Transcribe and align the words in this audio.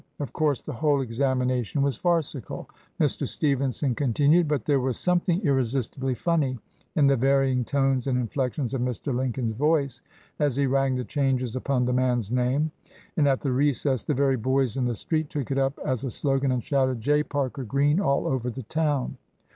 Of 0.19 0.33
course 0.33 0.63
the 0.63 0.73
whole 0.73 1.01
examination 1.01 1.83
was 1.83 1.95
farcical," 1.95 2.67
Mr. 2.99 3.27
Stevenson 3.27 3.93
con 3.93 4.13
tinued, 4.13 4.47
"but 4.47 4.65
there 4.65 4.79
was 4.79 4.97
something 4.97 5.39
irresistibly 5.43 6.15
13 6.15 6.55
219 6.55 6.57
LINCOLN 6.57 6.65
THE 6.65 6.65
LAWYER 6.65 6.95
funny 6.97 6.99
in 6.99 7.07
the 7.07 7.17
varying 7.17 7.63
tones 7.63 8.07
and 8.07 8.17
inflections 8.17 8.73
of 8.73 8.81
Mr. 8.81 9.15
Lincoln's 9.15 9.51
voice 9.51 10.01
as 10.39 10.55
he 10.55 10.65
rang 10.65 10.95
the 10.95 11.03
changes 11.03 11.55
upon 11.55 11.85
the 11.85 11.93
man's 11.93 12.31
name; 12.31 12.71
and 13.15 13.27
at 13.27 13.41
the 13.41 13.51
recess 13.51 14.03
the 14.03 14.15
very 14.15 14.37
boys 14.37 14.75
in 14.75 14.85
the 14.85 14.95
street 14.95 15.29
took 15.29 15.51
it 15.51 15.59
up 15.59 15.77
as 15.85 16.03
a 16.03 16.09
slogan 16.09 16.51
and 16.51 16.63
shouted 16.63 16.99
'J. 16.99 17.21
Parker 17.21 17.63
Green!' 17.63 17.99
all 17.99 18.25
over 18.25 18.49
the 18.49 18.63
town. 18.63 19.17